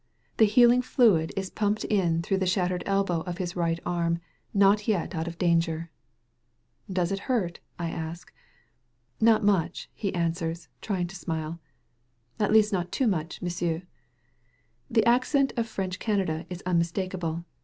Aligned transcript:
The 0.37 0.45
healing 0.47 0.81
fluid 0.81 1.31
is 1.37 1.51
being 1.51 1.55
pumped 1.57 1.83
in 1.83 2.23
through 2.23 2.39
the 2.39 2.47
shattered 2.47 2.81
elbow 2.87 3.21
of 3.21 3.37
his 3.37 3.55
right 3.55 3.79
arm, 3.85 4.19
not 4.51 4.87
yet 4.87 5.13
out 5.13 5.27
of 5.27 5.37
danger. 5.37 5.91
"Does 6.91 7.11
it 7.11 7.19
hurt," 7.29 7.59
I 7.77 7.91
ask. 7.91 8.33
"Not 9.19 9.43
much," 9.43 9.91
he 9.93 10.11
answers, 10.15 10.69
trying 10.81 11.05
to 11.05 11.15
smile, 11.15 11.59
"at 12.39 12.51
least 12.51 12.73
not 12.73 12.91
too 12.91 13.05
much, 13.05 13.43
M'sieu'." 13.43 13.83
The 14.89 15.05
accent 15.05 15.53
of 15.55 15.67
French 15.67 15.99
Canada 15.99 16.47
is 16.49 16.63
unmistakable. 16.65 17.45